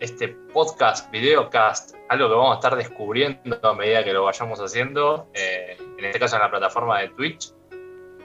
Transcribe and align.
este 0.00 0.28
podcast, 0.52 1.10
videocast, 1.10 1.94
algo 2.08 2.28
que 2.28 2.34
vamos 2.34 2.52
a 2.52 2.54
estar 2.54 2.76
descubriendo 2.76 3.58
a 3.62 3.74
medida 3.74 4.04
que 4.04 4.12
lo 4.12 4.24
vayamos 4.24 4.60
haciendo, 4.60 5.28
eh, 5.34 5.76
en 5.98 6.04
este 6.04 6.18
caso 6.18 6.36
en 6.36 6.42
la 6.42 6.50
plataforma 6.50 7.00
de 7.00 7.08
Twitch, 7.10 7.52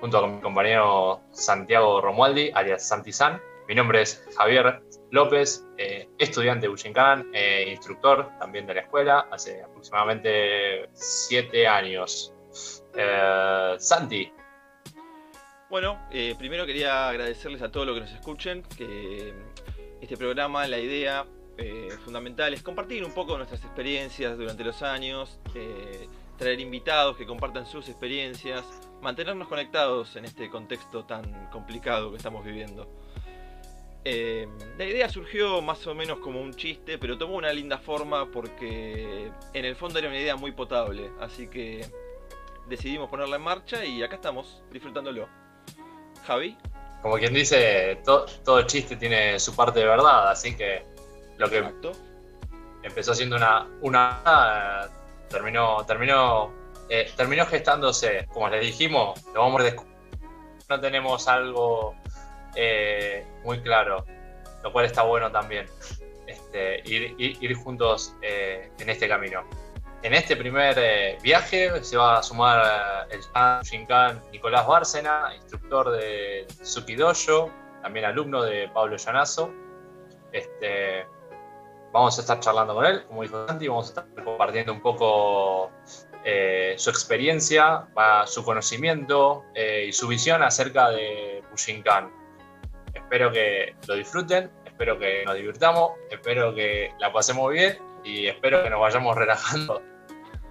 junto 0.00 0.20
con 0.20 0.36
mi 0.36 0.40
compañero 0.40 1.20
Santiago 1.30 2.00
Romualdi, 2.00 2.50
alias 2.54 2.86
Santi 2.86 3.12
San. 3.12 3.40
Mi 3.68 3.74
nombre 3.74 4.02
es 4.02 4.24
Javier 4.36 4.80
López, 5.10 5.66
eh, 5.76 6.08
estudiante 6.18 6.62
de 6.62 6.68
Bushinkan, 6.68 7.30
eh, 7.34 7.66
instructor 7.70 8.30
también 8.38 8.66
de 8.66 8.74
la 8.74 8.80
escuela, 8.80 9.28
hace 9.30 9.62
aproximadamente 9.62 10.88
siete 10.92 11.66
años. 11.66 12.34
Santi. 13.78 14.32
Bueno, 15.70 16.00
primero 16.38 16.66
quería 16.66 17.08
agradecerles 17.08 17.62
a 17.62 17.70
todos 17.70 17.86
los 17.86 17.94
que 17.94 18.00
nos 18.00 18.12
escuchen, 18.12 18.62
que 18.76 19.32
este 20.00 20.16
programa, 20.16 20.66
la 20.66 20.78
idea 20.78 21.26
eh, 21.58 21.88
fundamental 22.04 22.54
es 22.54 22.62
compartir 22.62 23.04
un 23.04 23.10
poco 23.10 23.36
nuestras 23.36 23.64
experiencias 23.64 24.38
durante 24.38 24.62
los 24.62 24.80
años, 24.82 25.40
eh, 25.56 26.08
traer 26.36 26.60
invitados 26.60 27.16
que 27.16 27.26
compartan 27.26 27.66
sus 27.66 27.88
experiencias, 27.88 28.64
mantenernos 29.02 29.48
conectados 29.48 30.14
en 30.14 30.24
este 30.24 30.48
contexto 30.50 31.04
tan 31.04 31.50
complicado 31.50 32.12
que 32.12 32.16
estamos 32.16 32.44
viviendo. 32.44 32.88
Eh, 34.04 34.46
la 34.78 34.84
idea 34.84 35.08
surgió 35.08 35.60
más 35.60 35.84
o 35.88 35.96
menos 35.96 36.18
como 36.18 36.40
un 36.40 36.54
chiste, 36.54 36.96
pero 36.96 37.18
tomó 37.18 37.34
una 37.34 37.52
linda 37.52 37.78
forma 37.78 38.30
porque 38.30 39.32
en 39.52 39.64
el 39.64 39.74
fondo 39.74 39.98
era 39.98 40.06
una 40.06 40.18
idea 40.18 40.36
muy 40.36 40.52
potable, 40.52 41.10
así 41.20 41.48
que 41.48 41.84
decidimos 42.68 43.10
ponerla 43.10 43.34
en 43.34 43.42
marcha 43.42 43.84
y 43.84 44.00
acá 44.04 44.14
estamos 44.14 44.62
disfrutándolo. 44.70 45.28
Javi. 46.24 46.56
Como 47.02 47.16
quien 47.16 47.34
dice, 47.34 48.00
todo 48.04 48.62
chiste 48.62 48.94
tiene 48.94 49.40
su 49.40 49.56
parte 49.56 49.80
de 49.80 49.86
verdad, 49.86 50.30
así 50.30 50.56
que 50.56 50.97
lo 51.38 51.48
que 51.48 51.64
empezó 52.82 53.14
siendo 53.14 53.36
una, 53.36 53.66
una 53.80 54.88
terminó, 55.28 55.84
terminó, 55.86 56.52
eh, 56.88 57.10
terminó 57.16 57.46
gestándose. 57.46 58.26
Como 58.32 58.48
les 58.48 58.60
dijimos, 58.60 59.24
lo 59.34 59.42
vamos 59.42 59.62
a 59.62 59.74
No 60.68 60.80
tenemos 60.80 61.28
algo 61.28 61.94
eh, 62.54 63.26
muy 63.44 63.60
claro, 63.60 64.04
lo 64.62 64.72
cual 64.72 64.86
está 64.86 65.02
bueno 65.02 65.30
también. 65.30 65.66
Este, 66.26 66.82
ir, 66.84 67.14
ir, 67.18 67.54
juntos 67.56 68.14
eh, 68.20 68.70
en 68.78 68.90
este 68.90 69.08
camino. 69.08 69.44
En 70.02 70.14
este 70.14 70.36
primer 70.36 71.18
viaje 71.22 71.82
se 71.82 71.96
va 71.96 72.18
a 72.18 72.22
sumar 72.22 73.08
el 73.10 73.20
Shinkan 73.64 74.22
Nicolás 74.30 74.66
Bárcena, 74.66 75.34
instructor 75.34 75.90
de 75.90 76.46
Sukidoyo, 76.62 77.50
también 77.82 78.04
alumno 78.04 78.42
de 78.42 78.68
Pablo 78.68 78.96
Llanazo. 78.96 79.50
Este, 80.30 81.06
Vamos 81.92 82.18
a 82.18 82.20
estar 82.20 82.38
charlando 82.40 82.74
con 82.74 82.84
él, 82.84 83.04
como 83.06 83.22
dijo 83.22 83.46
Santi, 83.46 83.66
vamos 83.66 83.86
a 83.86 83.88
estar 83.88 84.24
compartiendo 84.24 84.72
un 84.72 84.80
poco 84.80 85.70
eh, 86.24 86.74
su 86.76 86.90
experiencia, 86.90 87.88
su 88.26 88.44
conocimiento 88.44 89.44
eh, 89.54 89.86
y 89.88 89.92
su 89.92 90.06
visión 90.08 90.42
acerca 90.42 90.90
de 90.90 91.42
Pushinkan. 91.50 92.12
Espero 92.92 93.32
que 93.32 93.74
lo 93.86 93.94
disfruten, 93.94 94.50
espero 94.66 94.98
que 94.98 95.24
nos 95.24 95.34
divirtamos, 95.36 95.92
espero 96.10 96.54
que 96.54 96.92
la 96.98 97.10
pasemos 97.12 97.50
bien 97.50 97.78
y 98.04 98.26
espero 98.26 98.62
que 98.62 98.68
nos 98.68 98.80
vayamos 98.80 99.16
relajando 99.16 99.82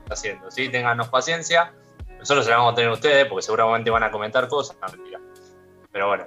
haciendo. 0.09 0.49
¿sí? 0.49 0.69
Téngannos 0.69 1.09
paciencia, 1.09 1.73
nosotros 2.17 2.45
se 2.45 2.51
la 2.51 2.57
vamos 2.57 2.73
a 2.73 2.75
tener 2.75 2.89
ustedes 2.89 3.27
porque 3.27 3.43
seguramente 3.43 3.91
van 3.91 4.03
a 4.03 4.09
comentar 4.09 4.47
cosas. 4.47 4.75
No, 4.81 4.87
mentira. 4.91 5.19
Pero 5.91 6.07
bueno, 6.07 6.25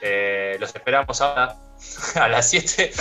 eh, 0.00 0.56
los 0.60 0.72
esperamos 0.74 1.20
ahora 1.20 1.56
a 2.14 2.28
las 2.28 2.48
7 2.48 2.92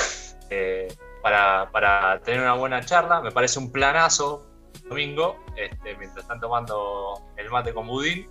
para, 1.22 2.22
tener 2.24 2.42
una 2.42 2.54
buena 2.54 2.82
charla. 2.84 3.22
Me 3.22 3.32
parece 3.32 3.60
un 3.60 3.72
planazo 3.72 4.48
domingo, 4.90 5.44
este, 5.56 5.96
mientras 5.98 6.24
están 6.24 6.40
tomando 6.40 7.22
el 7.38 7.50
mate 7.50 7.74
con 7.74 7.88
budín, 7.88 8.30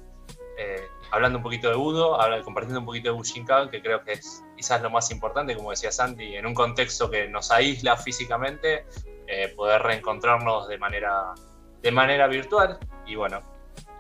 eh, 0.63 0.89
hablando 1.11 1.39
un 1.39 1.43
poquito 1.43 1.71
de 1.71 1.77
Budo, 1.77 2.19
compartiendo 2.45 2.81
un 2.81 2.87
poquito 2.87 3.09
de 3.09 3.17
Bushinkan, 3.17 3.71
que 3.71 3.81
creo 3.81 4.05
que 4.05 4.13
es 4.13 4.45
quizás 4.57 4.83
lo 4.83 4.91
más 4.91 5.11
importante, 5.11 5.57
como 5.57 5.71
decía 5.71 5.91
Santi, 5.91 6.37
en 6.37 6.45
un 6.45 6.53
contexto 6.53 7.11
que 7.11 7.29
nos 7.29 7.51
aísla 7.51 7.97
físicamente, 7.97 8.85
eh, 9.27 9.49
poder 9.57 9.81
reencontrarnos 9.81 10.69
de 10.69 10.77
manera, 10.77 11.33
de 11.81 11.91
manera 11.91 12.27
virtual. 12.27 12.79
Y 13.07 13.15
bueno, 13.15 13.43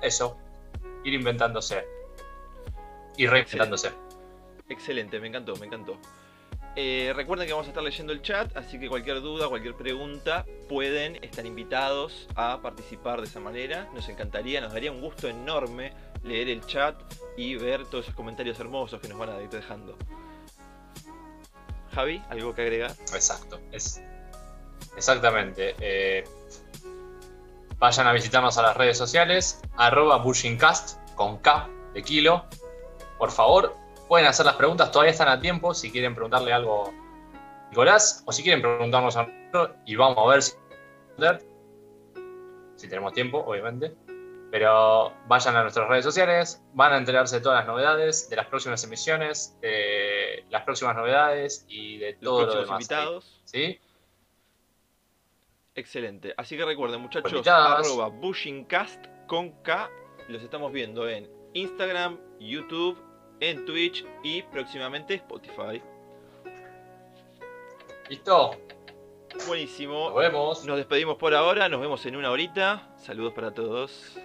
eso, 0.02 0.36
ir 1.02 1.14
inventándose, 1.14 1.86
ir 3.16 3.30
reinventándose. 3.30 3.92
Excelente, 4.68 5.18
me 5.18 5.28
encantó, 5.28 5.56
me 5.56 5.66
encantó. 5.66 5.96
Eh, 6.76 7.12
recuerden 7.16 7.46
que 7.46 7.52
vamos 7.52 7.66
a 7.66 7.70
estar 7.70 7.82
leyendo 7.82 8.12
el 8.12 8.22
chat, 8.22 8.56
así 8.56 8.78
que 8.78 8.88
cualquier 8.88 9.20
duda, 9.20 9.48
cualquier 9.48 9.74
pregunta, 9.74 10.46
pueden 10.68 11.22
estar 11.24 11.44
invitados 11.44 12.28
a 12.36 12.60
participar 12.62 13.20
de 13.20 13.26
esa 13.26 13.40
manera. 13.40 13.88
Nos 13.92 14.08
encantaría, 14.08 14.60
nos 14.60 14.72
daría 14.72 14.92
un 14.92 15.00
gusto 15.00 15.28
enorme 15.28 15.92
leer 16.22 16.48
el 16.48 16.64
chat 16.66 16.96
y 17.36 17.56
ver 17.56 17.86
todos 17.86 18.04
esos 18.04 18.14
comentarios 18.14 18.60
hermosos 18.60 19.00
que 19.00 19.08
nos 19.08 19.18
van 19.18 19.30
a 19.30 19.42
ir 19.42 19.50
dejando. 19.50 19.96
Javi, 21.92 22.22
¿algo 22.28 22.54
que 22.54 22.62
agregar? 22.62 22.92
Exacto, 23.12 23.60
es 23.72 24.00
exactamente. 24.96 25.74
Eh, 25.80 26.24
vayan 27.78 28.06
a 28.06 28.12
visitarnos 28.12 28.58
a 28.58 28.62
las 28.62 28.76
redes 28.76 28.96
sociales, 28.96 29.60
arroba 29.76 30.18
bushingcast 30.18 30.98
con 31.16 31.38
K 31.38 31.68
de 31.94 32.02
kilo. 32.02 32.44
Por 33.18 33.32
favor, 33.32 33.76
pueden 34.10 34.26
hacer 34.26 34.44
las 34.44 34.56
preguntas, 34.56 34.90
todavía 34.90 35.12
están 35.12 35.28
a 35.28 35.40
tiempo, 35.40 35.72
si 35.72 35.88
quieren 35.88 36.16
preguntarle 36.16 36.52
algo 36.52 36.88
a 36.88 37.68
Nicolás, 37.68 38.24
o 38.26 38.32
si 38.32 38.42
quieren 38.42 38.60
preguntarnos 38.60 39.16
a 39.16 39.22
nosotros, 39.28 39.76
y 39.86 39.94
vamos 39.94 40.18
a 40.18 40.32
ver 40.32 40.42
si, 40.42 40.52
si 42.74 42.88
tenemos 42.88 43.12
tiempo, 43.12 43.38
obviamente. 43.38 43.94
Pero 44.50 45.12
vayan 45.28 45.54
a 45.54 45.62
nuestras 45.62 45.88
redes 45.88 46.04
sociales, 46.04 46.60
van 46.74 46.92
a 46.92 46.96
enterarse 46.96 47.36
de 47.36 47.42
todas 47.42 47.60
las 47.60 47.68
novedades, 47.68 48.28
de 48.28 48.34
las 48.34 48.46
próximas 48.46 48.82
emisiones, 48.82 49.56
de 49.60 50.44
las 50.50 50.64
próximas 50.64 50.96
novedades 50.96 51.64
y 51.68 51.98
de 51.98 52.14
todo 52.14 52.46
lo 52.46 52.62
demás. 52.62 52.80
invitados. 52.80 53.40
¿Sí? 53.44 53.78
Excelente. 55.76 56.34
Así 56.36 56.56
que 56.56 56.64
recuerden, 56.64 57.00
muchachos, 57.00 57.46
arroba 57.46 58.08
bushingcast 58.08 59.06
con 59.28 59.50
K. 59.62 59.88
Los 60.26 60.42
estamos 60.42 60.72
viendo 60.72 61.08
en 61.08 61.30
Instagram, 61.54 62.18
YouTube 62.40 63.09
en 63.40 63.64
Twitch 63.66 64.04
y 64.22 64.42
próximamente 64.42 65.14
Spotify. 65.14 65.82
¿Listo? 68.08 68.52
Buenísimo. 69.46 70.10
Nos 70.10 70.18
vemos. 70.18 70.64
Nos 70.64 70.76
despedimos 70.76 71.16
por 71.16 71.34
ahora, 71.34 71.68
nos 71.68 71.80
vemos 71.80 72.04
en 72.06 72.16
una 72.16 72.30
horita. 72.30 72.92
Saludos 72.96 73.32
para 73.32 73.52
todos. 73.52 74.20